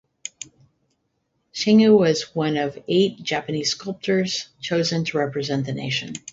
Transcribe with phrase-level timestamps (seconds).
[1.53, 6.13] Shingu was one of eight Japanese sculptors chosen to represent the nation.